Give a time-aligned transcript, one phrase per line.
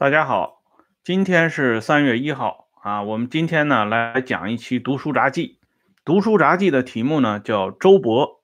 [0.00, 0.62] 大家好，
[1.04, 3.02] 今天是三月一号啊。
[3.02, 5.46] 我们今天呢来讲一期《读书杂记》。
[6.06, 8.38] 《读书杂记》的题目呢叫周勃、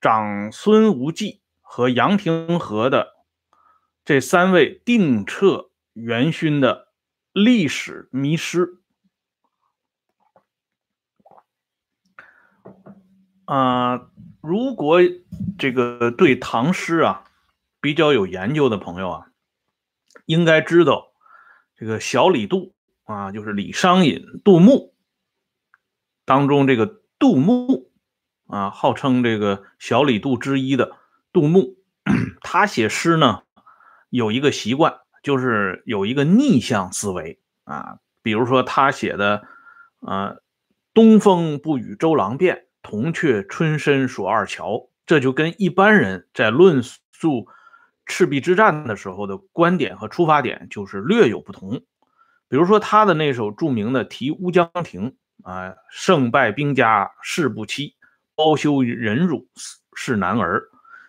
[0.00, 3.16] 长孙无忌和杨廷和的
[4.02, 6.88] 这三位定彻元勋的
[7.34, 8.78] 历史迷失。
[13.44, 14.08] 啊，
[14.40, 15.00] 如果
[15.58, 17.24] 这个对唐诗啊
[17.78, 19.27] 比较有研究的朋友啊。
[20.28, 21.14] 应该知道，
[21.74, 22.74] 这个小李杜
[23.04, 24.94] 啊，就是李商隐、杜牧
[26.26, 27.90] 当中这个杜牧
[28.46, 30.98] 啊，号称这个小李杜之一的
[31.32, 31.78] 杜牧，
[32.42, 33.44] 他写诗呢
[34.10, 37.98] 有一个习惯，就是有一个逆向思维啊。
[38.22, 39.48] 比如说他写的
[40.00, 40.36] 啊
[40.92, 47.48] “东风不与周郎便，铜雀春深锁二乔”，这就跟一般人在论述。
[48.08, 51.82] 赤壁之战的时候的观点和出发点就是略有不同，
[52.48, 55.14] 比如说他的那首著名的《题乌江亭》
[55.48, 57.94] 啊，“胜败兵家事不期，
[58.34, 59.46] 包羞忍辱
[59.94, 60.64] 是男儿。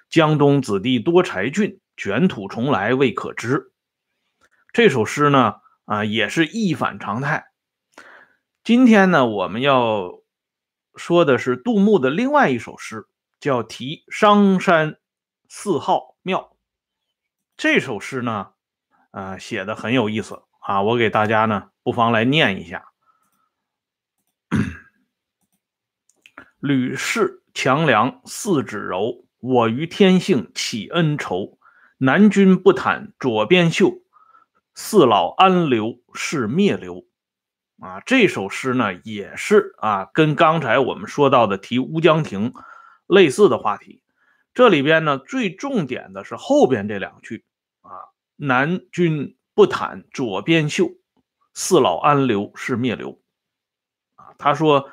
[0.10, 3.72] 江东子弟多才俊，卷土重来未可知。”
[4.74, 5.56] 这首诗呢，
[5.86, 7.46] 啊，也是一反常态。
[8.64, 10.20] 今天呢，我们要
[10.96, 13.08] 说的是杜牧的另外一首诗，
[13.40, 14.98] 叫《题商山
[15.48, 15.98] 四号》。
[17.60, 18.52] 这首诗呢，
[19.12, 22.86] 呃，写的很有意思啊，我给大家呢，不妨来念一下：
[26.62, 31.60] 吕氏强梁四指柔，我于天性起恩仇。
[31.98, 34.04] 南君不袒左边袖，
[34.74, 37.06] 四老安刘是灭刘。
[37.82, 42.54] 啊，这首诗呢，也是啊，跟刚才我们说到的题乌江亭
[43.06, 44.02] 类似的话题。
[44.54, 47.44] 这里边呢，最重点的是后边这两句。
[48.42, 50.92] 南君不袒左边袖，
[51.54, 53.20] 四老安刘是灭刘。
[54.16, 54.90] 啊，他说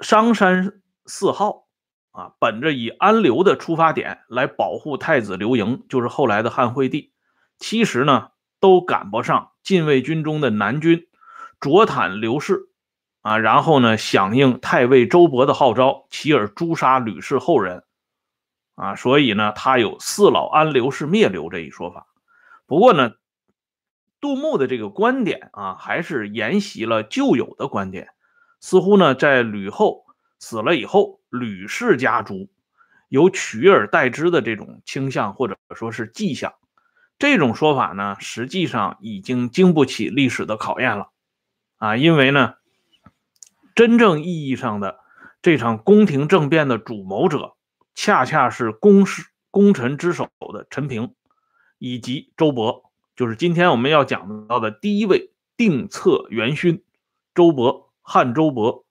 [0.00, 1.66] 商山四号
[2.12, 7.12] 啊，本着以安刘的出发点来保护太子刘盈，就是后来的汉惠帝，
[7.58, 11.06] 其实呢都赶不上禁卫军中的南军
[11.60, 12.70] 左袒刘氏
[13.20, 17.84] 啊，然后呢响应太尉周勃的号召，起而诛杀吕氏后人
[18.76, 22.06] 啊，所以呢他有四老安刘是灭刘这一说法。
[22.66, 23.12] 不过呢，
[24.20, 28.08] 杜牧的这个观点啊，还是沿袭了旧有的观点。
[28.60, 30.06] 似乎呢，在吕后
[30.38, 32.48] 死了以后，吕氏家族
[33.08, 36.54] 有取而代之的这种倾向，或者说是迹象。
[37.18, 41.10] 这种说法呢，实际上已经经不起历史的考验了
[41.76, 41.96] 啊！
[41.96, 42.54] 因为呢，
[43.74, 45.00] 真正意义上的
[45.42, 47.54] 这场宫廷政变的主谋者，
[47.94, 51.14] 恰恰是宫室功臣之首的陈平。
[51.84, 52.84] 以及周勃，
[53.14, 56.82] 就是今天我们要讲到的第一位定策元勋
[57.34, 58.84] 周勃，汉周勃。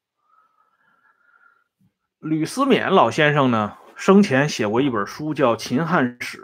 [2.19, 6.37] 吕思勉老先生呢，生前写过一本书叫《秦汉史》，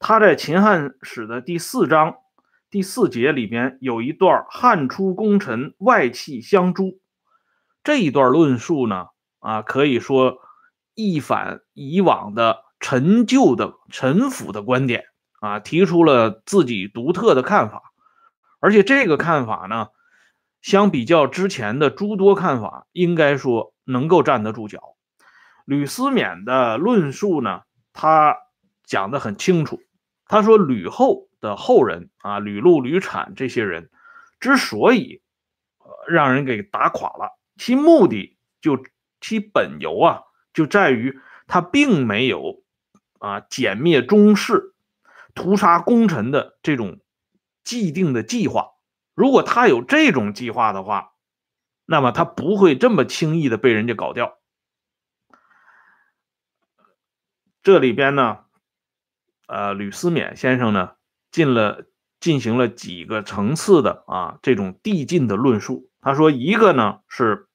[0.00, 2.16] 他在《秦汉史》的第四章
[2.68, 6.98] 第四节里边有一段“汉初功臣外戚相诛”
[7.84, 9.06] 这一段论述呢，
[9.38, 10.38] 啊，可以说
[10.96, 15.04] 一反以往的陈旧的陈腐的观点。
[15.42, 17.92] 啊，提出了自己独特的看法，
[18.60, 19.88] 而且这个看法呢，
[20.60, 24.94] 相比较之前的诸多看法，应该说能够站得住脚。
[25.64, 28.36] 吕思勉的论述呢，他
[28.84, 29.80] 讲得很清楚。
[30.26, 33.90] 他说，吕后的后人啊，吕禄、吕产这些人
[34.38, 35.22] 之所以
[36.08, 38.80] 让人给打垮了，其目的就
[39.20, 40.22] 其本由啊，
[40.54, 42.62] 就在于他并没有
[43.18, 44.71] 啊歼灭宗室。
[45.34, 47.00] 屠杀功臣的这种
[47.64, 48.72] 既定的计划，
[49.14, 51.12] 如果他有这种计划的话，
[51.86, 54.38] 那么他不会这么轻易的被人家搞掉。
[57.62, 58.40] 这里边呢，
[59.46, 60.96] 呃，吕思勉先生呢
[61.30, 61.86] 进了
[62.18, 65.90] 进行了几个层次的啊这种递进的论述。
[66.00, 67.48] 他说，一个呢是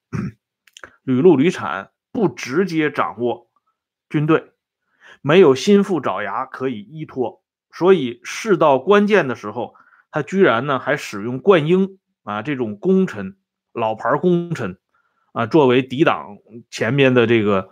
[1.04, 3.52] 吕禄、吕产不直接掌握
[4.10, 4.54] 军队，
[5.22, 7.44] 没有心腹爪牙可以依托。
[7.72, 9.76] 所以事到关键的时候，
[10.10, 13.38] 他居然呢还使用灌婴啊这种功臣、
[13.72, 14.80] 老牌功臣
[15.32, 16.38] 啊作为抵挡
[16.72, 17.70] 前面的这个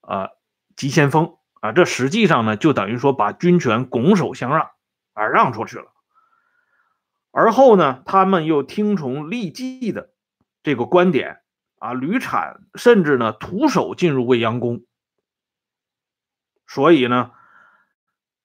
[0.00, 0.30] 啊
[0.74, 4.70] 急先锋啊，这实际上呢就等于说把军权拱手相让
[5.12, 5.92] 啊让出去了。
[7.30, 10.10] 而后呢，他们又听从利济的
[10.64, 11.42] 这个观点
[11.78, 14.82] 啊，屡产甚至呢徒手进入未央宫。
[16.66, 17.30] 所以呢。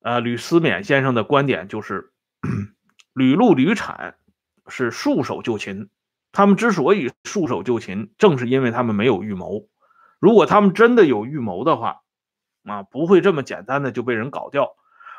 [0.01, 2.12] 呃，吕思勉先生的观点就是，
[3.13, 4.15] 吕禄、吕产
[4.68, 5.89] 是束手就擒。
[6.31, 9.68] 他们之所以束手就擒，正是因为他们没有预谋。
[10.19, 12.01] 如果他们真的有预谋的话，
[12.63, 14.75] 啊，不会这么简单的就被人搞掉。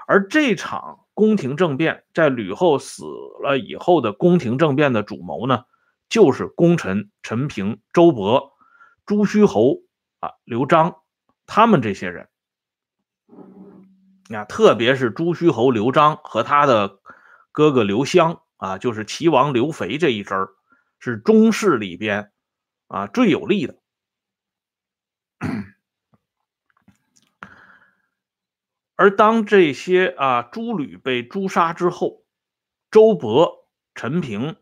[0.09, 3.05] 而这场宫廷政变，在吕后死
[3.43, 5.65] 了以后的宫廷政变的主谋呢，
[6.09, 8.51] 就是功臣陈平、周勃、
[9.07, 9.83] 朱虚侯
[10.19, 10.97] 啊、刘璋
[11.47, 12.29] 他们这些人。
[14.31, 17.01] 啊，特别是朱虚侯刘璋和他的
[17.51, 20.51] 哥哥刘襄啊，就是齐王刘肥这一支儿。
[21.05, 22.31] 是中士里边
[22.87, 23.77] 啊最有力的，
[28.95, 32.25] 而当这些啊诸吕被诛杀之后，
[32.89, 33.65] 周勃、
[33.97, 34.55] 陈平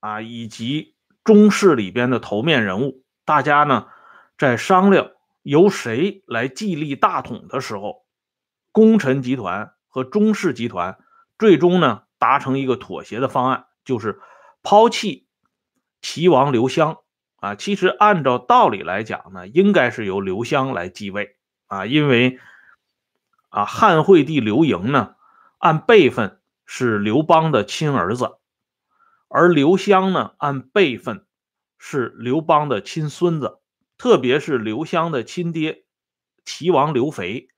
[0.00, 3.88] 啊以及中士里边的头面人物，大家呢
[4.36, 8.05] 在商量由谁来继立大统的时候，
[8.76, 10.98] 功臣集团和中士集团
[11.38, 14.20] 最终呢达成一个妥协的方案，就是
[14.62, 15.26] 抛弃。
[16.02, 16.98] 齐王刘襄
[17.36, 21.36] 啊，其实按照道理来讲呢，应该是由刘襄来继位
[21.68, 22.38] 啊，因为
[23.48, 25.16] 啊汉惠帝刘盈呢，
[25.56, 28.36] 按辈分是刘邦的亲儿子，
[29.28, 31.24] 而刘襄呢，按辈分
[31.78, 33.58] 是刘邦的亲孙子，
[33.96, 35.86] 特别是刘襄的亲爹
[36.44, 37.48] 齐王刘肥，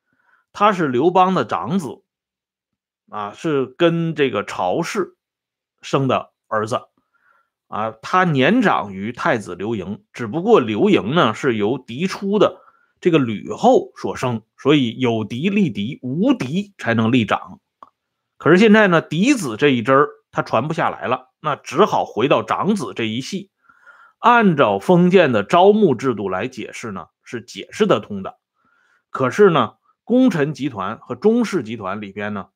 [0.59, 2.03] 他是刘邦的长子
[3.09, 5.17] 啊，是跟这个曹氏
[5.83, 6.81] 生的儿子。
[7.69, 12.61] 啊，他年长于太子刘盈，只不过刘盈呢是由嫡出的
[13.01, 17.61] 这个吕后所生，所以有嫡立嫡，无嫡才能立长。
[18.37, 23.53] 可是现在呢，嫡子这一支儿他传不下来了，那只好回到长子这一系。
[24.19, 28.41] 按照封建的招募制度来解释呢，是解释得通的。
[29.11, 29.75] 可是呢，
[30.09, 32.49] 功臣集团和中士集团里边呢，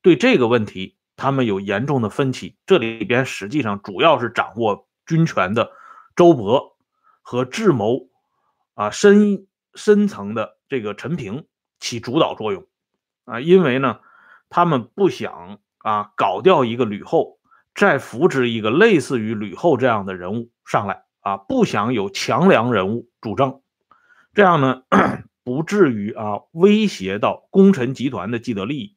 [0.00, 0.96] 对这个问题。
[1.16, 5.72] 他们有严重的分歧，这里边实际上主要是掌握军权的
[6.14, 6.74] 周勃
[7.20, 8.08] 和智谋
[8.74, 11.46] 啊深深层的这个陈平
[11.78, 12.66] 起主导作用
[13.24, 14.00] 啊，因为呢，
[14.48, 17.38] 他们不想啊搞掉一个吕后，
[17.74, 23.60] 再扶植一个类似于吕后这样的人物上来啊，不想有强梁人物主政，
[24.32, 24.82] 这样呢
[25.44, 28.96] 不至于啊威胁到功臣集团的既得利益。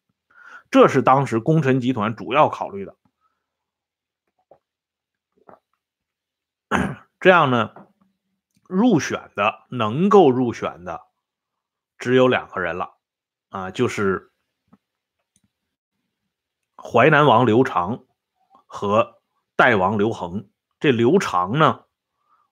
[0.72, 2.96] 这是当时功臣集团主要考虑的。
[7.20, 7.72] 这样呢，
[8.68, 11.02] 入选的能够入选的
[11.98, 12.96] 只有两个人了，
[13.50, 14.32] 啊，就是
[16.76, 18.04] 淮南王刘长
[18.66, 19.20] 和
[19.56, 20.50] 代王刘恒。
[20.80, 21.86] 这刘长呢，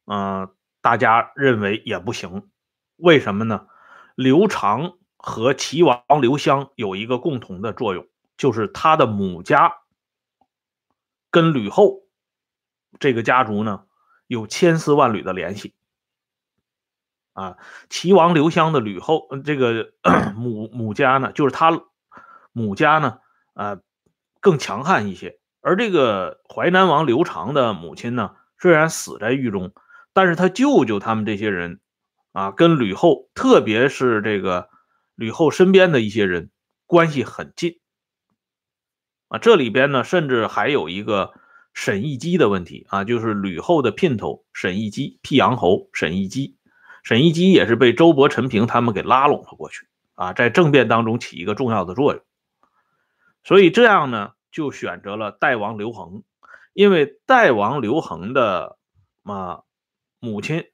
[0.06, 2.50] 嗯，大家认为也不行，
[2.96, 3.68] 为什么呢？
[4.16, 4.98] 刘长。
[5.28, 8.06] 和齐王刘襄有一个共同的作用，
[8.38, 9.78] 就是他的母家
[11.32, 12.04] 跟吕后
[13.00, 13.86] 这个家族呢
[14.28, 15.74] 有千丝万缕的联系。
[17.34, 17.58] 啊，
[17.90, 19.94] 齐王刘襄的吕后，这个
[20.38, 21.72] 母母家呢，就是他
[22.52, 23.18] 母家呢，
[23.56, 23.82] 呃，
[24.42, 25.40] 更强悍一些。
[25.62, 29.74] 而这个淮南王刘长的母亲呢，虽然死在狱中，
[30.14, 31.80] 但是他舅舅他们这些人
[32.36, 34.70] 啊，跟吕后，特别是这个。
[35.18, 36.50] 吕后身边的一些人
[36.86, 37.80] 关系很近
[39.30, 41.32] 啊，这里边呢，甚至还有一个
[41.74, 46.58] 沈亦基的问题啊，就是吕后的姘头沈亦基，辟阳侯沈亦基，
[47.02, 52.22] 沈亦基也是被周勃、陈平他们给拉拢了过去啊，在政变当中起一个重要的作用，
[53.46, 56.24] 所以这样呢，就选择了代王刘恒，
[56.74, 58.78] 因为代王刘恒的
[59.24, 59.62] 啊
[60.20, 60.66] 母亲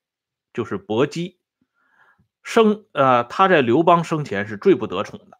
[0.51, 1.37] 就是薄姬。
[2.43, 5.37] 生呃，他在刘邦生前是最不得宠的，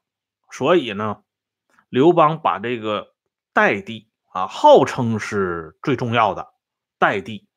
[0.52, 1.24] 所以呢，
[1.90, 3.14] 刘邦把这个
[3.54, 6.54] 代地啊，号称是最重要的
[7.00, 7.48] 代地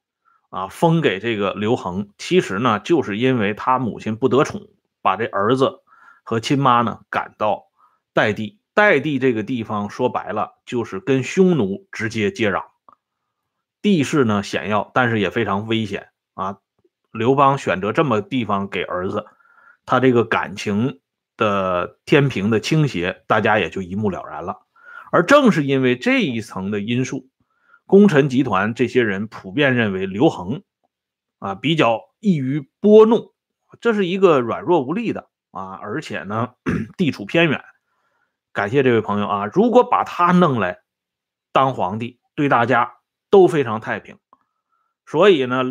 [0.51, 2.09] 啊，封给这个刘恒。
[2.19, 4.69] 其实呢，就是因为他母亲不得宠，
[5.03, 5.83] 把这儿子
[6.25, 7.67] 和亲妈呢赶到
[8.13, 8.61] 代地。
[8.73, 12.65] 代地这个地方说白了就是跟匈奴直接接壤，
[13.83, 16.59] 地势呢险要，但是也非常危险啊。
[17.13, 19.27] 刘邦选择这么地方给儿子。
[19.87, 21.01] 他这个感情
[21.37, 24.63] 的天平的倾斜，大家也就一目了然了。
[25.11, 27.29] 而正是因为这一层的因素，
[27.87, 30.63] 功臣集团这些人普遍认为刘恒
[31.39, 33.33] 啊比较易于拨弄，
[33.81, 36.55] 这是一个软弱无力的啊，而且呢
[36.97, 37.63] 地处偏远。
[38.53, 40.79] 感谢这位朋友啊，如果把他弄来
[41.53, 42.95] 当皇帝，对大家
[43.31, 44.19] 都非常太平。
[45.05, 45.63] 所以呢，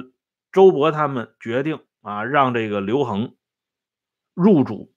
[0.52, 3.36] 周勃他们决定啊，让这个刘恒。
[4.34, 4.94] 入主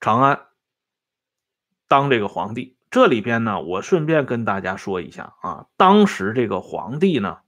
[0.00, 0.46] 长安，
[1.88, 3.06] 当这个皇帝，这。
[3.06, 7.38] 里边呢，我顺便跟大家说一下啊，当时这个皇帝呢，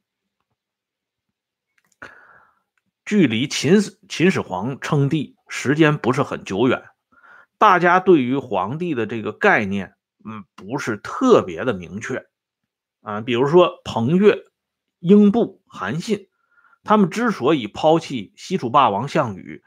[3.04, 6.82] 距离秦始秦始皇称帝时间不是很久远，
[7.58, 12.26] 大家对于皇帝的这个概念，嗯，不是特别的明确
[13.02, 13.20] 啊。
[13.20, 14.44] 比如说彭越、
[14.98, 16.28] 英布、韩信，
[16.84, 19.62] 他们之所以抛弃西楚霸王项羽，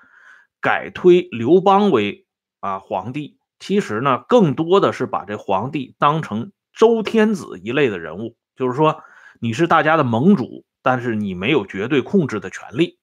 [0.62, 2.26] 改推刘邦为
[2.60, 3.38] 啊皇帝。
[3.60, 9.04] 其实呢，更多的是把这皇帝当成周天子一类的人物，就是说
[9.40, 13.00] 你是大家的盟主，但是你没有绝对控制的权利。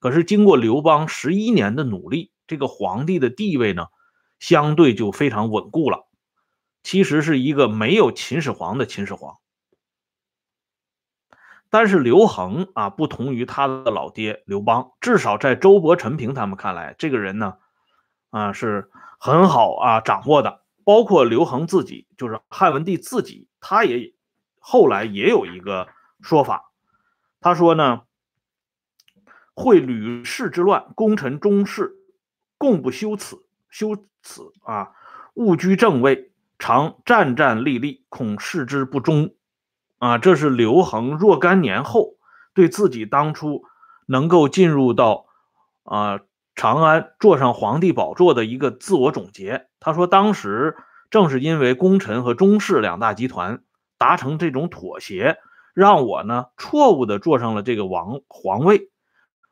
[0.00, 3.86] 可是经过刘邦十一年的努力，这个皇帝的地位呢，
[4.38, 6.06] 相对就非常稳固了。
[6.82, 9.38] 其实是一个没有秦始皇的秦始皇。
[11.74, 17.54] 但是刘恒啊，不同于他的老爹刘邦，至少在周勃、陈平他们看来，这个人呢，
[18.30, 18.88] 啊是。
[19.16, 24.12] 很好啊，掌握的，包括刘恒自己，就是汉文帝自己，他也
[24.58, 25.88] 后来也有一个
[26.20, 26.70] 说法，
[27.40, 28.02] 他说呢，
[29.54, 31.94] 会吕氏之乱，功臣中士
[32.58, 34.90] 共不修此，修此啊，
[35.32, 39.34] 务居正位，常战战栗栗，恐事之不忠
[39.98, 40.18] 啊。
[40.18, 42.14] 这是刘恒若干年后
[42.54, 43.64] 对自己当初
[44.06, 45.26] 能够进入到
[45.82, 46.20] 啊。
[46.56, 50.76] 长安坐上皇帝宝座的一个自我总结，他说：“当时
[51.10, 53.64] 正是因为功臣和中士两大集团
[53.98, 55.38] 达成这种妥协，
[55.74, 58.92] 让我呢错误的坐上了这个王皇位。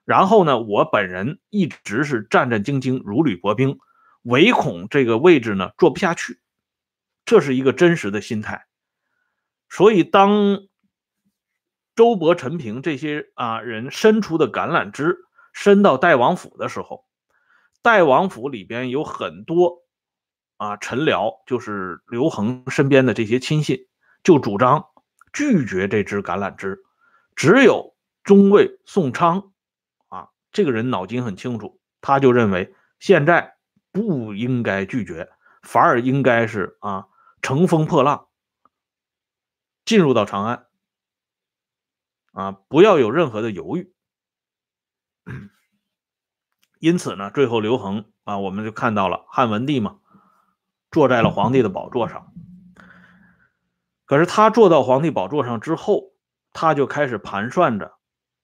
[0.05, 3.81] 然后呢，我本人一直是战战兢兢，如履薄冰，
[4.23, 6.39] 唯恐这个位置呢坐不下去。
[7.25, 8.67] 这是一个真实的心态。
[9.73, 10.61] 所以，当
[11.97, 15.17] 周勃、陈平这些啊人伸出的橄榄枝。”
[15.55, 17.05] 伸到代王府的时候，
[17.83, 19.83] 代王府里边有很多
[20.57, 23.87] 啊臣僚，就是刘恒身边的这些亲信，
[24.23, 24.87] 就主张
[25.31, 26.79] 拒绝这支橄榄枝。
[27.37, 29.53] 只有中尉宋昌
[30.09, 33.59] 啊，这个人脑筋很清楚，他就认为现在
[33.91, 35.29] 不应该拒绝，
[35.61, 37.09] 反而应该是啊
[37.43, 38.29] 乘风破浪，
[39.85, 40.67] 进入到长安
[42.33, 43.93] 啊，不要有任何的犹豫。
[46.79, 49.99] 因此呢，最后刘恒啊，我们就看到了汉文帝嘛，
[50.91, 52.33] 坐在了皇帝的宝座上。
[54.05, 56.13] 可是他坐到皇帝宝座上之后，
[56.53, 57.95] 他就开始盘算着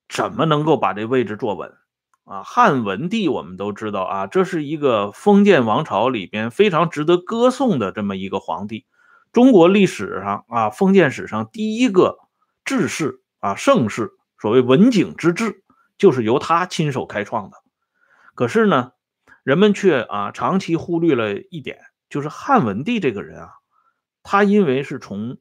[0.09, 1.77] 怎么能够把这位置坐稳
[2.25, 2.43] 啊。
[2.43, 8.87] 汉文帝我们都知道啊，这是一个封建王朝里边非常值得歌颂的这么一个皇帝，
[9.33, 12.19] 中国历史上啊，封建史上第一个
[12.65, 15.65] 治世啊盛世，所谓文景之治。
[15.99, 17.57] 就是由他亲手开创的，
[18.37, 18.93] 可是呢，
[19.43, 23.55] 人们却啊长期忽略了一点，就是汉文帝这个人啊，
[24.23, 25.39] 他因为是从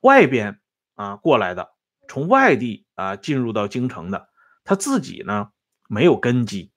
[0.00, 0.60] 外边
[0.94, 1.70] 啊过来的，
[2.06, 4.28] 从外地啊进入到京城的，
[4.62, 5.48] 他自己呢
[5.88, 6.70] 没有根基，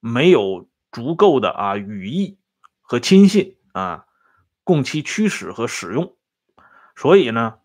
[0.00, 2.38] 没有足够的啊羽翼
[2.80, 4.06] 和亲信啊
[4.64, 6.16] 供其驱使和使用，
[6.96, 7.58] 所以呢，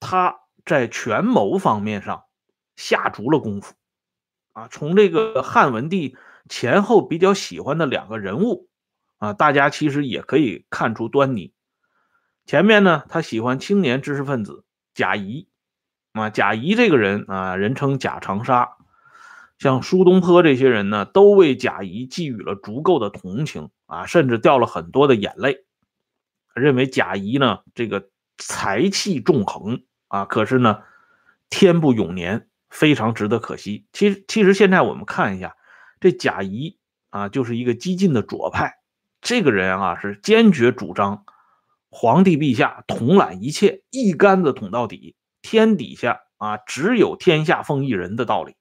[0.00, 2.24] 他在权谋方面上。
[2.76, 3.72] 下足了功夫，
[4.52, 6.16] 啊，从这个汉文帝
[6.48, 8.68] 前后比较喜欢的两个人物，
[9.18, 11.54] 啊，大家其实也可以看出端倪。
[12.46, 15.46] 前面呢，他喜欢青年知识分子贾谊，
[16.14, 18.70] 啊，贾谊这个人啊，人称贾长沙，
[19.56, 25.64] 像苏东坡这些人呢，都为贾谊寄予了足够的同情，啊，甚至掉了很多的眼泪，
[26.54, 28.08] 认为贾谊呢，这个
[28.38, 30.82] 才气纵横，啊，可是呢，
[31.50, 32.48] 天不永年。
[32.70, 33.86] 非常值得可惜。
[33.92, 35.54] 其实，其实现在我们看一下，
[36.00, 36.76] 这贾谊
[37.10, 38.80] 啊，就是一个激进的左派。
[39.20, 41.24] 这个人啊，是坚决主张
[41.88, 45.14] 皇帝陛下统揽一切，一竿子捅到底。
[45.40, 48.56] 天底下啊，只有天下奉一人的道理，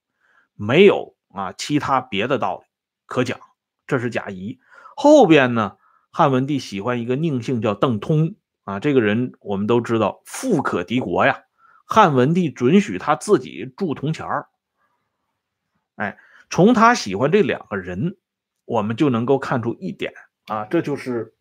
[0.54, 2.66] 没有啊其他别的道理
[3.08, 3.40] 可讲。
[3.88, 4.60] 这是贾谊。
[4.96, 5.78] 后边呢，
[6.16, 11.42] 汉文帝喜欢一个宁姓叫邓通啊，这个人我们都知道，富可敌国呀。
[11.86, 14.48] 汉文帝准许他自己铸铜钱儿，
[15.96, 16.20] 哎，
[16.52, 18.16] 从他喜欢这两个人，
[18.66, 20.14] 我们就能够看出一点
[20.46, 21.34] 啊，这就是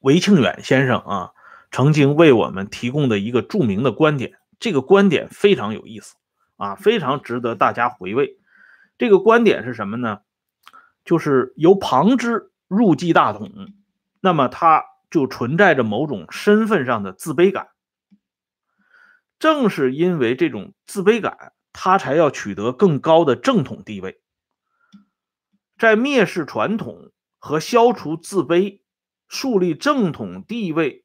[0.00, 1.32] 韦庆远先生啊
[1.70, 4.34] 曾经为我们提供的一个著名的观点。
[4.60, 6.16] 这个观点非常有意思
[6.58, 8.38] 啊，非常值得大家回味。
[8.98, 10.20] 这个观点是什么呢？
[11.04, 13.50] 就是由旁支入继大统，
[14.20, 17.68] 那么他就存在着某种身份上的自卑感。
[19.38, 24.22] 正是因为这种自卑感，他才要取得更高的正统地位。
[25.76, 28.80] 在蔑视传统和消除自卑
[29.28, 31.04] 树立正统地位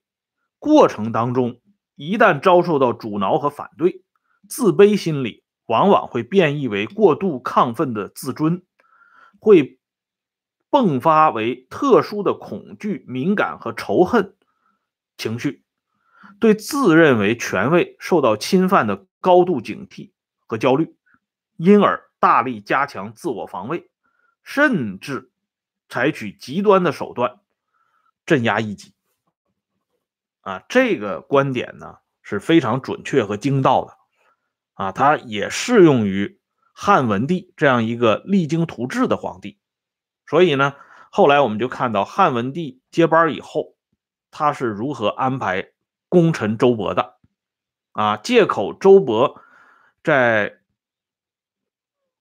[0.60, 1.60] 过程当中，
[1.96, 4.04] 一旦遭受到阻挠和反对，
[4.48, 8.64] 自卑心理往往会变异为过度亢奋的自尊，
[9.40, 9.77] 会
[10.70, 14.36] 迸发为特殊的恐惧、敏感和仇恨
[15.18, 15.64] 情绪，
[16.40, 20.12] 对自认为权威受到侵犯的高度警惕
[20.46, 20.96] 和焦虑，
[21.56, 23.90] 因而大力加强自我防卫，
[24.44, 25.32] 甚至
[25.88, 27.40] 采取极端的手段。
[28.26, 28.94] 镇压异己，
[30.42, 33.98] 啊，这个观点呢是非常准确和精到的，
[34.74, 36.38] 啊，它也适用于
[36.74, 39.58] 汉文帝这样一个励精图治的皇帝。
[40.28, 40.74] 所以呢，
[41.10, 43.76] 后来我们就看到汉文帝接班以后，
[44.30, 45.70] 他是如何安排
[46.10, 47.16] 功臣周勃的，
[47.94, 49.40] 啊，借口周勃
[50.04, 50.58] 在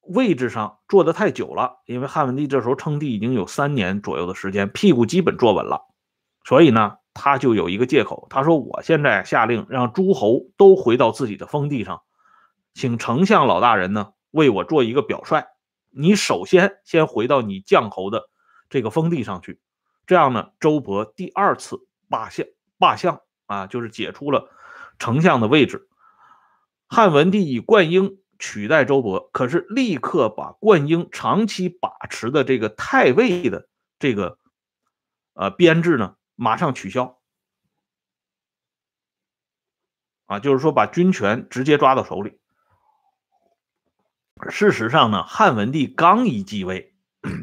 [0.02, 5.82] 位置上坐的太久了，因为汉文帝这时候称帝已经有三年左右的时间，屁股基本坐稳了。
[6.44, 12.02] 所以呢，他就有一个借口，他说：“我现在下令让诸侯都回到自己的封地上，
[12.72, 15.44] 请丞相老大人呢为我做一个表率。
[15.96, 18.28] 你首先先回到你将侯的
[18.68, 19.60] 这个封地上去，
[20.06, 22.46] 这样呢，周勃第二次罢相
[22.78, 24.50] 罢相啊，就是解除了
[24.98, 25.88] 丞相的位置。
[26.86, 34.38] 汉文帝以灌婴取代周勃，可是立刻把灌婴长期把持的这个太尉的这个
[35.32, 37.18] 呃编制呢。”马上取消，
[40.26, 42.38] 啊，就是说把军权直接抓到手里。
[44.50, 46.94] 事实上呢，汉文帝刚一继位，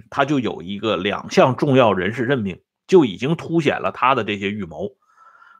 [0.09, 4.91] 他就有一个两项重要人事任命，就已经凸显了他的这些预谋。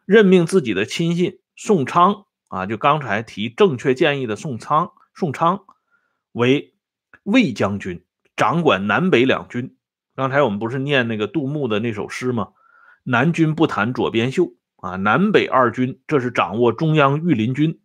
[0.05, 5.63] 任命自己的亲信宋昌啊，就刚才提正确建议的宋昌，宋昌
[6.31, 6.75] 为
[7.23, 9.75] 魏将军，掌管南北两军。
[10.15, 12.50] 刚才我们不是念那个杜牧的那首诗吗？
[13.03, 17.79] 南军不谈左边袖啊，南北二军这是掌握中央御林军。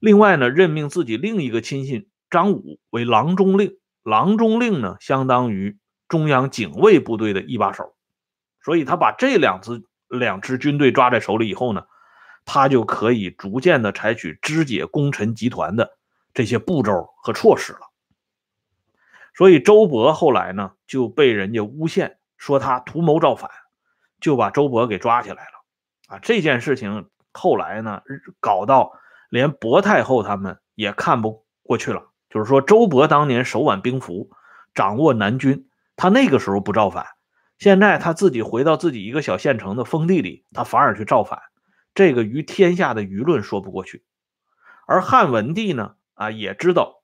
[0.00, 7.94] 另外呢，任命自己另一个亲信张武为郎中令，郎中令呢相当于中央警卫部队的一把手。
[8.62, 11.86] 所以他把这两支两支军队抓在手里以后呢，
[12.44, 15.98] 他就可以逐渐的采取肢解功臣集团的
[16.34, 17.80] 这些步骤和措施了。
[19.34, 23.50] 所以周勃后来呢就被人家诬陷说他图谋造反。
[24.20, 28.02] 就把周勃给抓起来了，啊，这件事情后来呢，
[28.40, 28.90] 搞到
[29.30, 32.07] 连薄太后他们也看不过去了。
[32.30, 34.30] 就是说，周勃当年手挽兵符，
[34.74, 37.06] 掌握南军，他那个时候不造反，
[37.58, 41.40] 现在他自己回到自己一个小县城的封地里，他反而去造反，
[41.94, 44.04] 这个于天下的舆论说不过去。
[44.86, 47.02] 而汉文帝呢，啊，也知道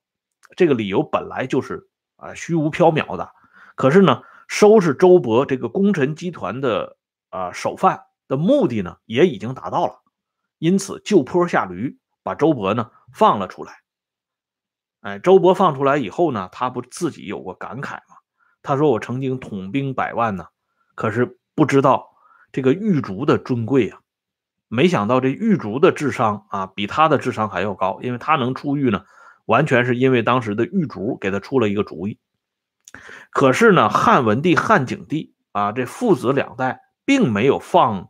[0.56, 3.30] 这个理由本来就是啊虚无缥缈的，
[3.74, 6.96] 可是呢，收拾周勃这个功臣集团的。
[7.30, 10.02] 啊，首犯的目的呢也已经达到了，
[10.60, 13.83] 因此就坡下驴，把周勃呢放了出来。
[15.04, 18.16] 哎，周勃放出来以后呢，他不自己有过感慨吗？
[18.62, 20.46] 他说：“我曾经统兵百万呢，
[20.94, 22.08] 可是不知道
[22.52, 24.00] 这个狱卒的尊贵啊，
[24.68, 29.04] 没想到这狱卒的智商啊比他的智商还要高，因为他能出狱呢，
[29.44, 32.18] 完全是因为当时的狱卒给他出了一个主意。
[33.30, 38.08] 可是呢，汉文帝、汉景帝啊，这父子两代。”并没有放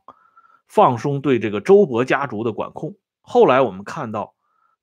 [0.69, 2.95] 放松对这个周勃家族的管控。
[3.23, 4.37] 后来我们看到，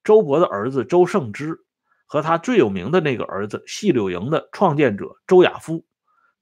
[0.04, 1.62] 周勃的儿子周胜之
[2.12, 5.86] 和他最有名的那个儿子细柳营的创建者周亚夫，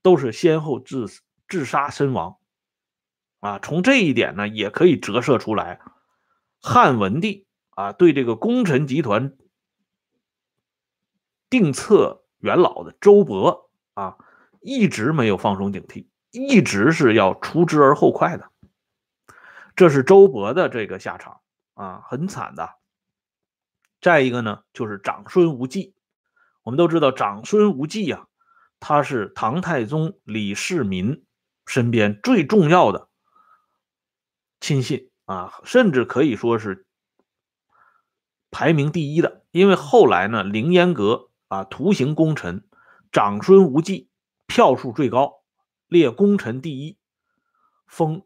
[0.02, 1.06] 都是先后自
[1.48, 2.38] 自杀身亡。
[3.40, 5.80] 啊，从这一点呢，也可以折射出来，
[6.60, 9.38] 汉文帝啊对这个功臣集团
[11.52, 14.18] 定策元老的周勃啊，
[14.62, 16.08] 一直没有放松警惕。
[16.32, 18.50] 一直是要除之而后快的，
[19.76, 21.42] 这是周勃的这个下场
[21.76, 22.79] 啊，很惨的。
[24.02, 25.94] 再一个呢，就是长孙无忌。
[26.64, 28.28] 我们都知道，长孙无忌呀，
[28.80, 31.26] 他是唐太宗李世民
[31.66, 33.10] 身边最重要的
[34.60, 36.86] 亲信啊，甚至可以说是
[38.52, 39.44] 排名第一的。
[39.52, 42.64] 因为后来呢，凌烟阁啊，图形功臣
[43.12, 44.10] 长孙无忌
[44.46, 45.44] 票数最高。
[45.88, 47.00] 列功臣第一，
[47.88, 48.22] 封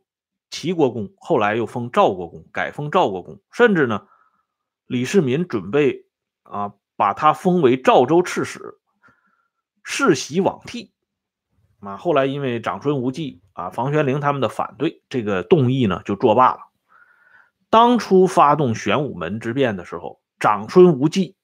[0.50, 4.06] 齐国公，后来又封赵国公，改封赵国公，甚至呢，
[4.94, 6.06] 李世民准备
[6.44, 8.78] 啊把他封为赵州刺史，
[9.84, 10.94] 世袭罔替。
[11.80, 16.60] 啊，后来因为长孙无忌啊、房玄龄他们的反对，这个动议呢就作罢了。
[17.72, 21.36] 当初发动玄武门之变的时候，长孙无忌、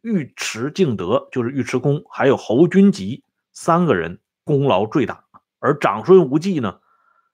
[0.00, 5.22] 尉迟敬德就是尉迟恭，还有侯君集三个人功劳最大。
[5.58, 6.80] 而长孙无忌呢，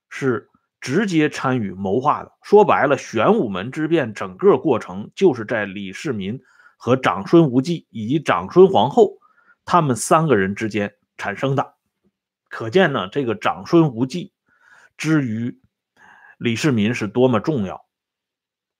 [0.08, 0.50] 是
[0.82, 2.32] 直接参与谋划的。
[2.42, 6.38] 说白了，玄武门之变整个过程就是在李世民
[6.76, 9.14] 和长孙无忌以及长孙皇后
[9.64, 11.74] 他们三个人之间产生的。
[12.50, 14.34] 可见呢，这个长孙无忌
[14.98, 15.58] 之于
[16.36, 17.86] 李世民是多么重要。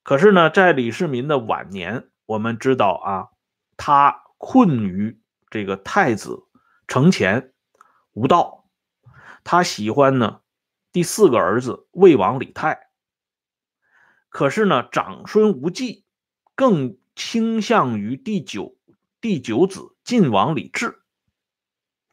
[0.03, 3.29] 可是呢，在李世民的晚年，我们知道啊，
[3.77, 6.43] 他困于这个太子
[6.89, 7.53] 承乾
[8.13, 8.67] 无道，
[9.45, 10.41] 他喜欢呢
[10.93, 12.89] 第四个儿子魏王李泰。
[14.29, 16.05] 可是呢，长孙无忌
[16.55, 18.77] 更倾向于第九
[19.21, 21.03] 第九子晋王李治。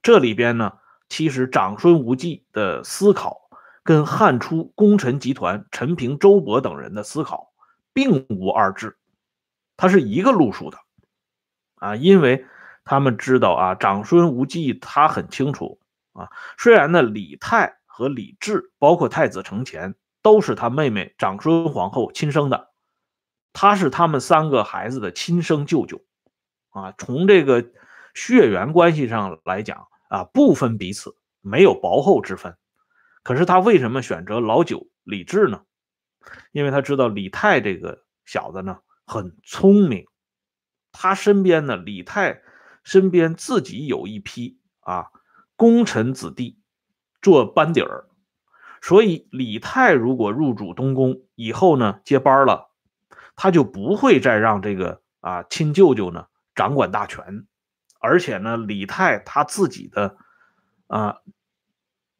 [0.01, 0.79] 这里边呢。
[1.11, 3.49] 其实，长孙无忌的思考
[3.81, 7.51] 跟汉初功臣集团陈平、周勃等人的思考
[7.93, 8.95] 并无二致，
[9.75, 10.77] 他是一个路数的
[11.77, 12.45] 啊，因为
[12.85, 15.79] 他们知道啊，长孙无忌他很清楚
[16.13, 22.71] 啊，虽然呢，李泰和李治，包括太子承乾，都是他妹妹长孙皇后亲生的，
[23.51, 26.01] 他是他们三个孩子的亲生舅舅
[26.69, 27.69] 啊，从这个
[28.15, 29.87] 血缘关系上来讲。
[30.09, 32.57] 啊，不分彼此，没有薄厚之分。
[33.21, 35.61] 可是他为什么选择老九李治呢？
[36.51, 40.07] 因为他知道李泰这个小子呢很聪明，
[40.91, 42.41] 他身边呢李泰
[42.83, 45.11] 身边自己有一批啊
[45.55, 46.58] 功臣子弟
[47.21, 48.07] 做班底儿，
[48.81, 52.69] 所以李泰如果入主东宫以后呢接班了，
[53.35, 57.45] 他就不会再让这个啊亲舅舅呢掌管大权。
[57.99, 60.15] 而且呢，李泰他自己的
[60.87, 61.17] 啊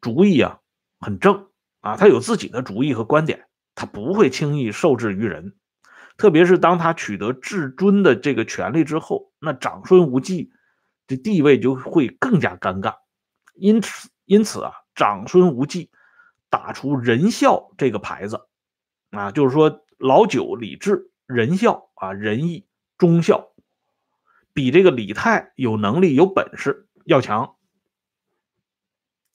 [0.02, 0.60] 主意啊
[1.00, 1.48] 很正
[1.80, 5.56] 啊，他有自己的主意和观点，他不会轻易受制于人。
[6.18, 10.52] 特别是当他取得至尊的这个权利之后，那长孙无忌
[11.08, 12.96] 的地位就会更加尴尬。
[13.56, 15.90] 因此，因此啊，长孙无忌
[16.50, 18.48] 打出仁孝这个牌子
[19.12, 23.54] 啊，就是说老九李治仁孝啊，仁义忠孝。
[24.52, 27.56] 比这个李泰有能力、有本事要强，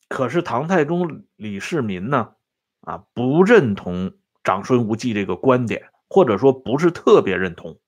[0.09, 2.35] 可是唐太宗李世民呢？
[2.81, 7.81] 啊，不认同长孙无忌这个观点，或者说不是特别认同。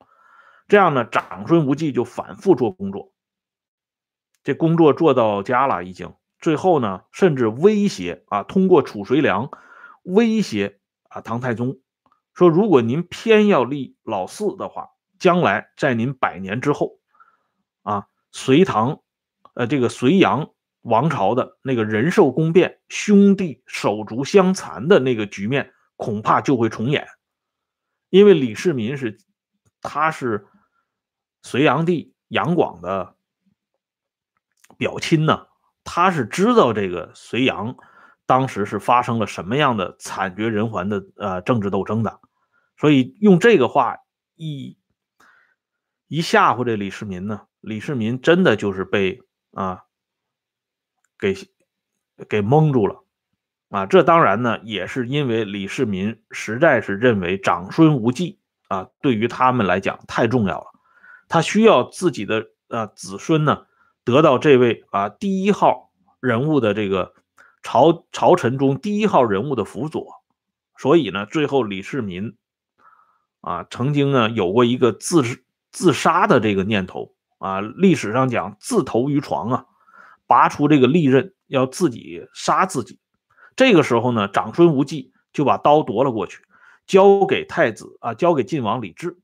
[0.66, 3.12] 这样呢，长孙无忌就反复做工作，
[4.42, 9.50] 这工作做到家了，已经最后呢，甚至威胁啊，通过褚遂良
[10.02, 11.80] 威胁啊唐太宗，
[12.34, 16.98] 说如果您偏要立老四的话，将来在您百年之后。
[17.82, 19.00] 啊，隋唐，
[19.54, 27.06] 呃，这个隋炀王朝的那个仁寿宫变，兄弟手足相残的那个局面，恐怕就会重演。
[28.10, 29.18] 因为李世民是，
[29.80, 30.48] 他是
[31.42, 33.14] 隋炀帝杨广的
[34.76, 35.46] 表亲呢，
[35.86, 37.76] 他是知道这个隋炀
[38.26, 42.20] 当时是发生了什么样的惨绝人寰的呃政治斗争的，
[42.76, 43.96] 所以用这个话
[44.34, 44.76] 一
[46.08, 47.46] 一吓唬这李世民呢。
[47.60, 49.20] 李世民真的就是被
[49.52, 49.84] 啊
[51.18, 51.34] 给
[52.28, 53.02] 给蒙住了
[53.70, 53.86] 啊！
[53.86, 60.66] 这当然呢，也是因为李世民实在是认为长孙无忌啊，对于他们来讲太重要了，
[61.28, 63.66] 他需要自己的啊子孙呢
[64.06, 65.90] 得到这位啊第一号
[66.20, 67.12] 人物的这个
[67.62, 70.22] 朝朝臣中第一号人物的辅佐，
[70.78, 72.36] 所以呢，最后李世民
[73.40, 75.22] 啊曾经呢有过一个自
[75.70, 77.12] 自杀的这个念头。
[77.38, 79.66] 啊，历史上讲自投于床啊，
[80.26, 82.98] 拔出这个利刃要自己杀自己。
[83.56, 86.42] 这个时候呢，长孙无忌就把刀夺了过去，
[86.86, 89.18] 交给太子啊，交给晋王李治。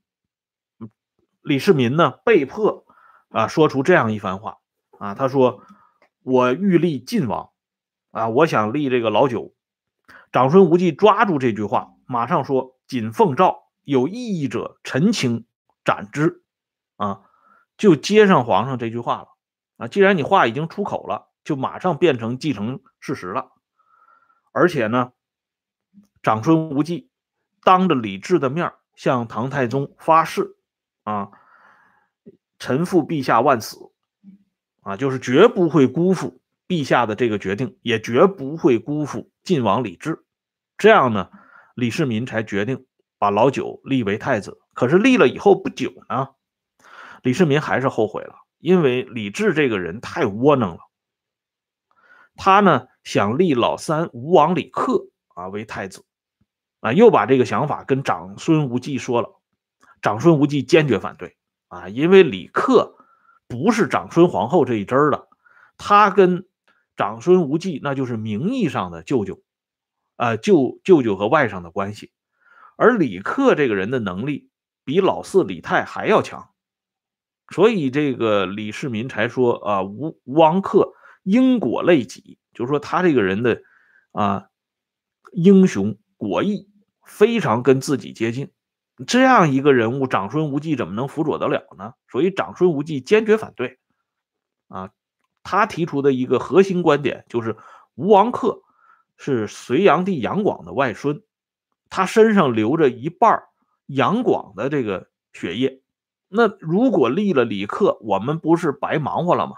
[1.41, 2.85] 李世民呢，被迫
[3.29, 4.59] 啊说出这样一番话
[5.03, 5.61] 啊，他说
[6.23, 7.49] ：“我欲立晋王
[8.11, 9.53] 啊，我想立这个老九。”
[10.31, 15.45] 长孙无忌抓住这句话，马上说：“谨奉诏，有异议者，陈情
[15.83, 16.43] 斩之。”
[16.95, 17.23] 啊。
[17.75, 19.29] 就接上皇上这句话了
[19.77, 19.87] 啊！
[19.87, 23.51] 既然你话已经出口了，就马上变成继承事实了。
[24.51, 25.11] 而且呢，
[26.21, 27.09] 长孙无忌
[27.63, 30.55] 当着李治的面向唐太宗发誓
[31.03, 31.31] 啊
[32.59, 33.91] ：“臣负陛下万死
[34.83, 40.23] 啊，就是绝不会辜负陛下的这个决定，也绝不会辜负晋王李治。”
[40.77, 41.29] 这样呢，
[41.75, 42.85] 李世民才决定
[43.17, 44.59] 把老九立为太子。
[44.73, 46.29] 可是立了以后不久呢。
[47.21, 50.79] 李世民还是后悔了，因为李治这个人太窝囊了。
[52.35, 56.03] 他呢想立老三吴王李克啊为太子，
[56.81, 59.39] 啊又把这个想法跟长孙无忌说了。
[60.01, 63.02] 长孙无忌坚决反对啊，因为李克
[63.53, 65.27] 不是长孙皇后这一支儿的，
[65.77, 66.47] 他跟
[66.97, 69.43] 长孙无忌那就是名义上的舅舅
[70.15, 72.11] 啊舅舅舅和外甥的关系，
[72.77, 74.49] 而李克这个人的能力
[74.83, 76.49] 比老四李泰还要强，
[77.53, 83.61] 所以这个李世民才说啊吴吴王克因果类己，就是说他这个人的
[84.13, 84.47] 啊
[85.31, 86.67] 英雄果毅
[87.05, 88.49] 非常跟自己接近。
[89.07, 91.93] 这样一个人物，长孙无忌怎么能辅佐得了呢？
[92.09, 93.79] 所以长孙无忌坚决反对。
[94.67, 94.91] 啊，
[95.43, 97.57] 他提出的一个核心观点就是，
[97.95, 98.61] 吴王克
[99.17, 101.23] 是隋炀帝杨广的外孙，
[101.89, 103.43] 他身上流着一半
[103.85, 105.81] 杨广的这个血液。
[106.27, 109.57] 那如果立了李克，我们不是白忙活了吗？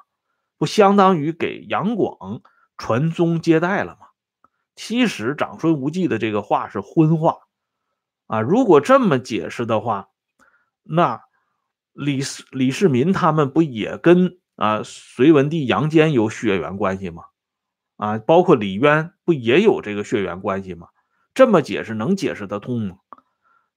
[0.58, 2.42] 不相当于给杨广
[2.78, 4.08] 传宗接代了吗？
[4.76, 7.38] 其实长孙无忌的这个话是荤话。
[8.28, 10.10] 啊，如果这么解释的话，
[10.84, 11.22] 那
[11.94, 17.24] 李世李世民他们不也跟啊隋文帝杨坚有血缘关系吗？
[17.98, 20.88] 啊，包括李渊不也有这个血缘关系吗？
[21.34, 22.98] 这么解释能解释得通吗？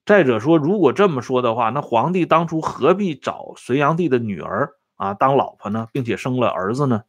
[0.06, 7.02] 再者说，如果这么说的话，那皇帝当初何必找隋炀帝的女儿啊当老婆呢，并且生了儿子呢？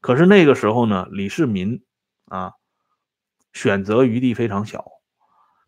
[0.00, 1.82] 可是那个时候呢，李世民
[2.26, 2.52] 啊
[3.52, 4.84] 选择余地非常小。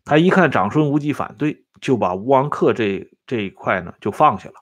[0.03, 4.55] 他一看长孙无忌反对，就把吴王克这这一块呢就放下了。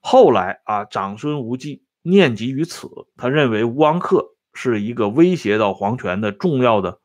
[0.00, 7.00] 后来啊，长孙无忌念及于此，他认为吴王克是一个威胁到皇权的重要的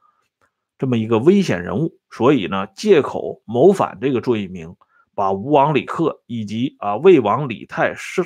[0.78, 4.76] 这么一个危险人物，所以呢，借口谋反这个罪名，
[5.16, 8.22] 把吴王李克以及啊魏王李泰是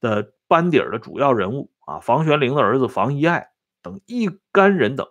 [0.00, 3.48] 的班底儿的主要人物啊房玄龄的儿子房遗爱
[3.82, 5.08] 等一干人等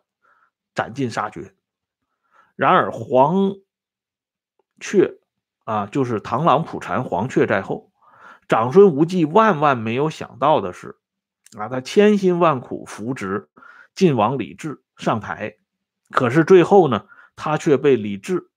[0.74, 1.54] 斩尽杀绝。
[2.56, 3.54] 然而皇。
[4.86, 5.18] 雀
[5.64, 7.92] 啊，就是螳螂捕蝉，黄雀在后。
[8.48, 10.98] 长孙无忌万万没有想到的是，
[11.58, 13.50] 啊，他千辛万苦扶植
[13.96, 15.56] 晋王李治上台，
[16.12, 18.52] 可是最后呢，他却被李治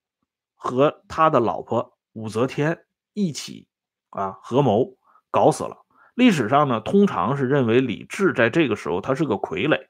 [0.53, 3.67] 和他的老婆武则天一起
[4.11, 4.95] 啊合谋
[5.31, 5.79] 搞死了。
[6.13, 9.87] 历史上呢，通常是认为李治在这个时候他是个傀儡，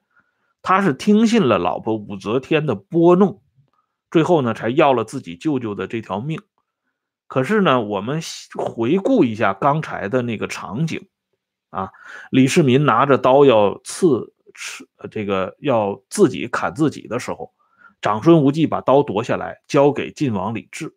[0.61, 3.41] 他是听信了老婆武则天的拨弄。
[4.11, 6.41] 最后呢，才要了自己舅舅的这条命。
[7.27, 8.21] 可是呢，我们
[8.55, 11.07] 回顾一下刚才的那个场景，
[11.69, 11.91] 啊，
[12.31, 17.53] 李世民拿着刀要刺刺这个要自己砍自己的时候，
[18.01, 20.95] 长孙无忌把刀夺下来交给晋王李治。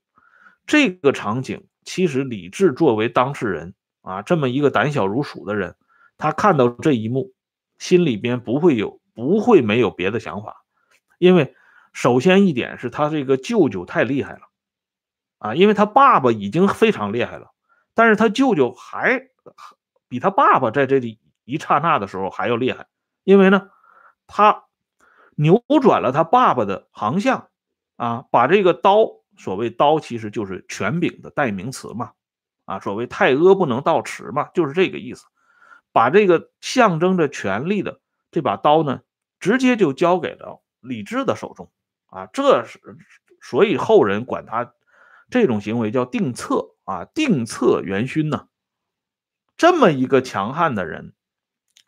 [0.67, 5.77] 这个场景，其实李治作为当事人啊，这么一个胆小如鼠的人，
[6.17, 7.35] 他看到这一幕，
[7.79, 10.65] 心里边不会有不会没有别的想法，
[11.19, 11.55] 因为。
[11.93, 14.41] 首先一点是他这个舅舅太厉害了，
[15.39, 17.53] 啊，因为他爸爸已经非常厉害了，
[17.95, 19.29] 但是他舅舅还
[20.09, 22.87] 比他爸爸在这里一刹那的时候还要厉害，
[23.25, 23.71] 因为呢，
[24.27, 24.65] 他
[25.35, 27.49] 扭转了他爸爸的航向，
[27.97, 32.13] 啊，把这个刀，所谓刀其实就是权柄的代名词嘛，
[32.65, 35.27] 啊，所谓太阿不能倒持嘛，就是这个意思，
[35.93, 38.01] 把这个象征着权力的
[38.31, 39.03] 这把刀呢，
[39.41, 41.71] 直接就交给了李治的手中。
[42.13, 42.79] 啊，这是
[43.41, 44.75] 所以后人管他
[45.31, 48.49] 这种行为叫定策啊，定策元勋呢。
[49.57, 51.15] 这么一个强悍的人，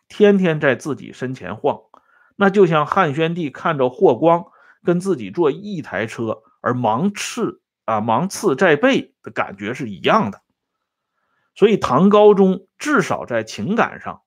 [0.08, 1.80] 天天在自己身前晃，
[2.36, 4.46] 那就像汉宣帝看着霍光
[4.82, 10.40] 跟自己坐一台车而芒刺啊芒刺在背的感觉是一样的。
[11.54, 14.22] 所以唐高宗至少在情感上，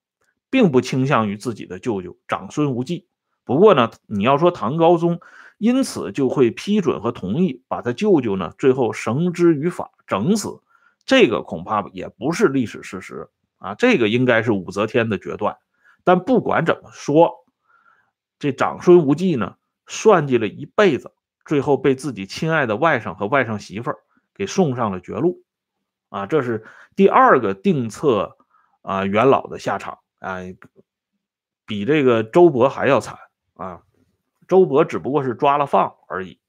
[0.51, 3.07] 并不倾向于自己的舅舅长孙无忌。
[3.43, 5.19] 不过呢，你要说唐高宗。
[5.57, 10.61] 因此就会批准和同意把他舅舅呢最后绳之于法整死，
[11.05, 15.57] 这个恐怕也不是历史事实啊，这个应该是武则天的决断。
[16.03, 17.31] 但不管怎么说，
[18.37, 19.55] 这长孙无忌呢
[19.87, 21.11] 算计了一辈子，
[21.43, 23.97] 最后被自己亲爱的外甥和外甥媳妇儿
[24.35, 25.43] 给送上了绝路
[26.09, 26.65] 啊，这是
[26.95, 28.37] 第二个定策
[28.83, 30.37] 啊元老的下场啊，
[31.65, 33.17] 比这个周勃还要惨
[33.55, 33.81] 啊。
[34.47, 36.39] 周勃只不过是抓了放而已。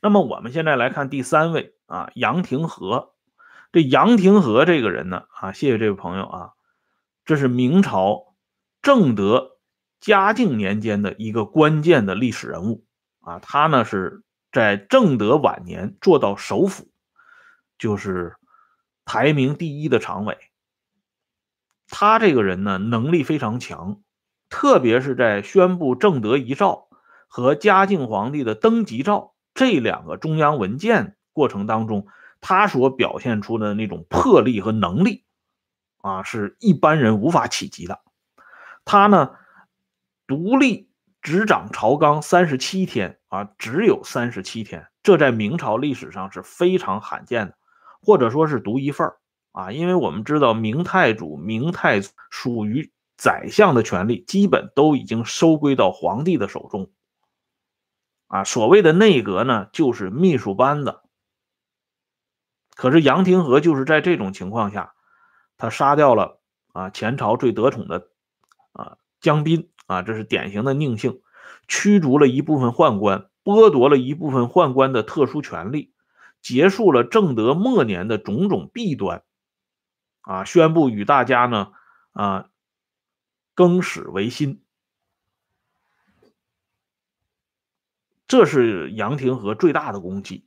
[0.00, 3.14] 那么我们现在来看第三位啊，杨廷和。
[3.72, 6.52] 这杨廷和这个人呢啊，谢谢这位朋友啊，
[7.24, 8.34] 这是明朝
[8.82, 9.58] 正德、
[10.00, 12.84] 嘉靖年间的一个关键的历史人物
[13.20, 13.38] 啊。
[13.38, 16.90] 他呢是在正德晚年做到首辅，
[17.78, 18.36] 就是
[19.04, 20.36] 排名第一的常委。
[21.86, 24.02] 他这个人呢能力非常强。
[24.50, 26.88] 特别是在宣布正德遗诏
[27.28, 32.06] 和嘉靖皇帝的登基诏这两个中央文件过程当中，
[32.40, 35.24] 他所表现出的那种魄力和能力，
[36.02, 38.00] 啊，是一般人无法企及的。
[38.84, 39.30] 他呢，
[40.26, 40.90] 独立
[41.22, 47.54] 执掌朝纲三十七天，啊，只有三十七天，这在明朝历史上是非常罕见的，
[48.02, 49.12] 或者说是独一份
[49.52, 49.70] 啊。
[49.70, 56.90] 因为我们知道明太祖、明太祖属于宰相的权力，基本都已经收归到皇帝的手中。
[58.28, 61.00] 啊，所谓的内阁呢，就是秘书班子。
[62.74, 64.94] 可是杨廷和就是在这种情况下，
[65.58, 66.40] 他杀掉了
[66.72, 68.08] 啊前朝最得宠的
[68.72, 71.20] 啊江彬啊，这是典型的佞性，
[71.68, 75.92] 驱逐了一部分宦官，剥夺了一部分宦官的特殊权利，
[76.40, 79.24] 结束了正德末年的种种弊端，
[80.22, 81.72] 啊，宣布与大家呢
[82.12, 82.49] 啊
[83.60, 84.62] 更始为新。
[88.26, 90.46] 这是杨廷和最大的功绩，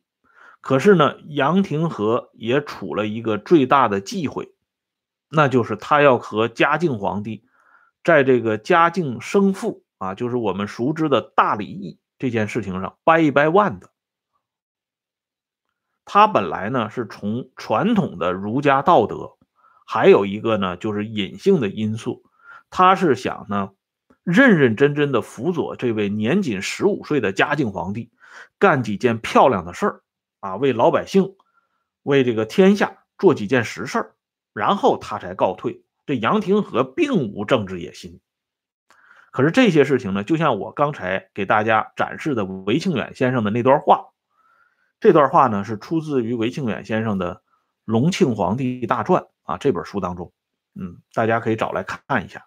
[0.62, 4.56] 可是呢，杨廷和也处了一个最大的忌讳，
[5.30, 7.46] 那就是他要和嘉靖皇帝
[8.04, 13.92] 在这个嘉靖生父啊，就是我们熟知的大礼义这件事情上掰一掰腕子。
[16.04, 19.38] 他本来呢是从传统的儒家道德，
[19.86, 22.24] 还有一个呢就是隐性的因素，
[22.74, 23.70] 他是想呢。
[24.26, 28.10] 认认真真的辅佐这位年仅十五岁的嘉靖皇帝，
[28.58, 30.02] 干几件漂亮的事儿
[30.40, 31.36] 啊，为老百姓，
[32.04, 34.16] 为这个天下做几件实事儿，
[34.54, 35.84] 然后他才告退。
[36.06, 38.22] 这杨廷和并无政治野心，
[39.32, 44.06] 可是这些事情呢，就像我刚才给大家展示的韦庆远先生的那段话，
[45.02, 47.36] 这段话呢是出自于韦庆远先生的
[47.84, 50.32] 《隆庆皇帝大传》啊这本书当中，
[50.76, 52.46] 嗯，大家可以找来看一下。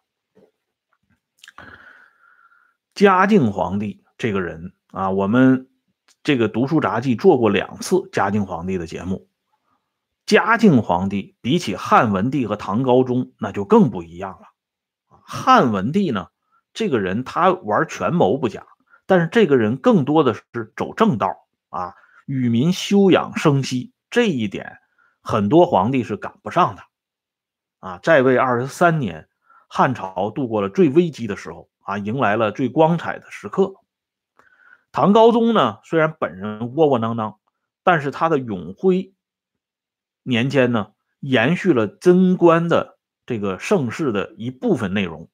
[2.97, 5.69] 嘉靖皇帝这个人啊，我们
[6.23, 9.29] 这个读书杂记做过两次嘉靖皇帝的节目。
[10.25, 14.47] 嘉靖皇帝比起汉文帝和唐高宗，那就更不一样了。
[15.23, 16.29] 汉文帝呢，
[16.73, 18.67] 这个人他玩权谋不假，
[19.05, 20.43] 但是这个人更多的是
[20.75, 21.37] 走正道
[21.69, 21.93] 啊，
[22.25, 24.79] 与民休养生息这一点，
[25.21, 26.83] 很多皇帝是赶不上的。
[27.81, 29.29] 啊，在位二十三年，
[29.69, 31.69] 汉朝度过了最危机的时候。
[31.87, 33.77] 啊，迎来了最光彩的时刻。
[34.91, 37.39] 唐高宗呢，虽然本人窝窝囊囊，
[37.85, 39.15] 但是他的永徽
[40.25, 45.31] 年间呢，延续了贞观的这个盛世的一部分内容。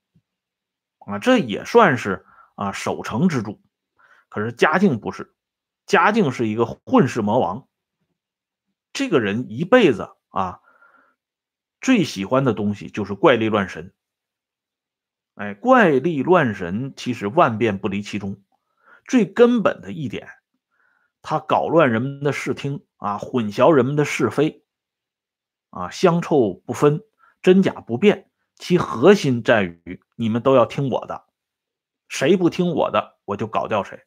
[0.99, 3.63] 啊，这也算是啊守成之主。
[4.29, 5.35] 可是嘉靖不是，
[5.87, 7.67] 嘉靖是一个混世魔王。
[8.93, 10.61] 这个人一辈子啊，
[11.81, 13.95] 最喜欢的东西就是怪力乱神。
[15.35, 18.43] 哎，怪力乱神，其实万变不离其中。
[19.07, 20.29] 最根本的一点，
[21.23, 24.65] 他搞乱人们的视听啊，混淆人们的是非
[25.71, 27.03] 啊，香臭不分，
[27.41, 28.31] 真假不辨。
[28.57, 31.25] 其核心在于，你们都要听我的，
[32.09, 34.05] 谁不听我的，我就搞掉谁，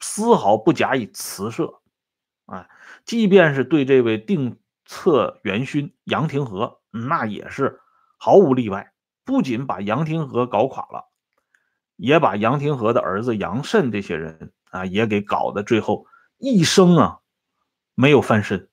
[0.00, 1.82] 丝毫不假以辞色。
[2.46, 2.70] 啊，
[3.04, 7.80] 即便是对这位定策元勋杨廷和，那也是
[8.16, 8.93] 毫无例外。
[9.24, 11.10] 不仅把杨廷和搞垮了，
[11.96, 16.06] 也把杨廷和的儿子杨慎这些人啊，也给搞得最后
[16.38, 17.20] 一生啊
[17.94, 18.68] 没有翻身。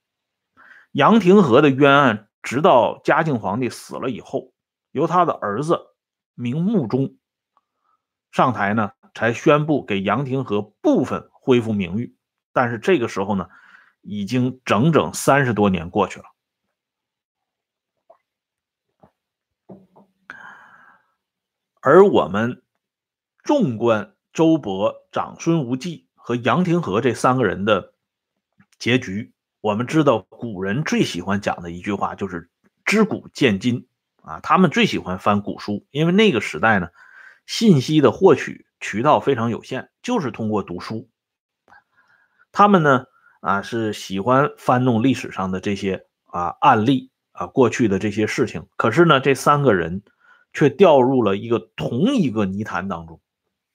[0.91, 4.51] 杨廷和的冤案，直到嘉靖皇帝死了以后，
[4.91, 5.79] 由他的儿子
[6.35, 7.15] 明穆宗
[8.31, 12.15] 上台呢，才宣布给杨廷和部分恢复名誉。
[12.51, 13.47] 但是这个时候呢，
[14.01, 16.25] 已经整整三十多年过去了。
[21.83, 22.61] 而我们
[23.43, 27.93] 纵观周勃、长孙无忌和杨廷和这三个人的
[28.77, 32.51] 结局，我们知道古人最喜欢讲的一句话就是
[32.85, 33.87] “知古见今”
[34.21, 36.89] 啊，他们最喜欢翻古书，因为那个时代呢，
[37.47, 41.09] 信息的获取渠道非常有限，就是通过读书。
[42.51, 43.05] 他们呢
[43.39, 50.03] 啊是喜欢翻弄历史上的这些啊案例啊过去的这些事情，可是呢这三个人。
[50.53, 53.21] 却掉入了一个同一个泥潭当中，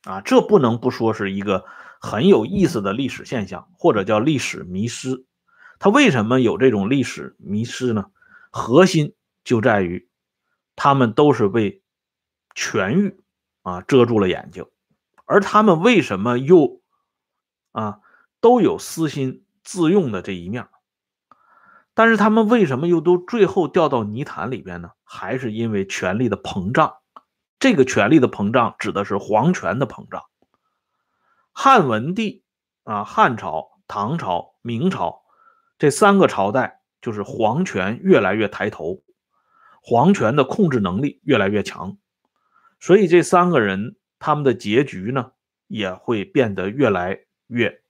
[0.04, 1.64] 啊，这不能不说是一个
[2.00, 5.24] 很有意思的历史现象，或者叫历史迷失。
[5.78, 8.06] 他为什么有这种历史迷失呢？
[8.50, 9.14] 核心
[9.44, 10.08] 就在于
[10.74, 11.82] 他们都是被
[12.54, 13.20] 权欲
[13.62, 14.64] 啊遮住了眼睛，
[15.24, 16.80] 而他们为什么又
[17.72, 18.00] 啊
[18.40, 20.66] 都有私心自用的这一面？
[21.96, 24.90] 但是他们为什么又都最后掉到泥潭里边呢？
[25.02, 26.96] 还是因为权力的膨胀。
[27.58, 30.24] 这个权力的膨胀指的是皇权的膨胀。
[31.52, 32.44] 汉文帝
[32.84, 35.22] 啊，汉朝、唐朝、明朝
[35.78, 39.02] 这三个朝代，就是皇权越来越抬头，
[39.80, 41.96] 皇权的控制能力越来越强。
[42.78, 45.32] 所以这三个人他们的结局呢，
[45.66, 47.80] 也会变得越来越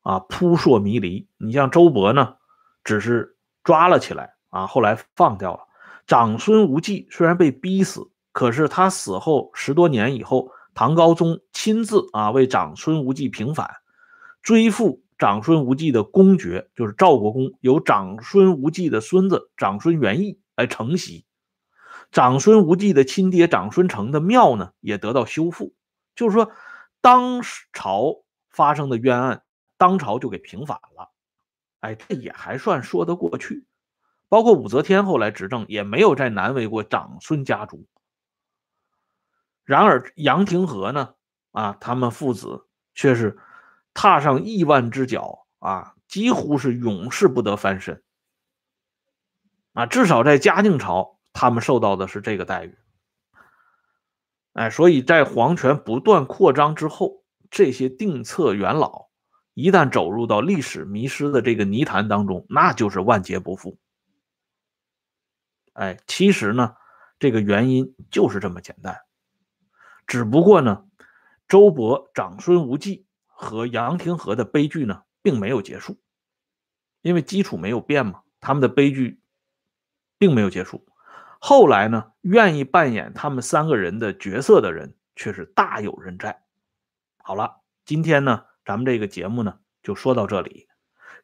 [0.00, 1.28] 啊扑朔迷离。
[1.36, 2.36] 你像周勃呢，
[2.82, 3.31] 只是
[3.64, 5.60] 抓了起来啊，后来放掉了。
[6.06, 13.70] 长孙无忌虽然被逼死，可是他死后十多年以后，唐高宗亲自啊为长孙无忌平反，
[14.42, 21.24] 追复长孙无忌的公爵，就是赵国公，由长孙无忌的孙子长孙元义来承袭。
[22.10, 25.72] 长孙无忌的亲爹长孙成的庙呢，也得到修复。
[26.16, 26.50] 就是说，
[27.00, 27.40] 当
[27.72, 28.16] 朝
[28.50, 29.44] 发生的冤案，
[29.78, 31.11] 当朝就给平反了。
[31.82, 33.66] 哎，这也还算说得过去。
[34.28, 37.86] 包括武则天后来执政，也没有再难为过长孙家族。
[39.64, 41.14] 然而杨廷和呢？
[41.50, 43.38] 啊，他们父子却是
[43.92, 48.02] 踏上亿万只脚啊，几乎是永世不得翻身。
[49.74, 52.78] 啊，至少在嘉靖朝，他们受到的是这个待遇。
[54.54, 59.08] 哎，所以在皇权不断扩张之后，这些定策元老
[59.54, 63.78] 一旦走入到历史迷失的这个泥潭当中，那就是万劫不复。
[65.74, 66.76] 哎，其实呢，
[67.18, 69.00] 这个原因就是这么简单，
[70.06, 70.84] 只不过呢，
[71.48, 75.98] 周勃、长孙无忌和杨廷和的悲剧呢，并没有结束，
[77.00, 79.22] 因为基础没有变嘛，他们的悲剧
[80.18, 80.86] 并没有结束。
[81.40, 86.42] 后来呢，愿意扮演他们三个人的角色的人却是大有人在。
[87.18, 90.68] 好了，今天呢，咱们这个节目呢就说到这里，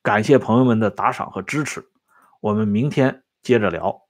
[0.03, 1.84] 感谢朋友们的打赏和支持，
[2.41, 4.08] 我们明天接着聊。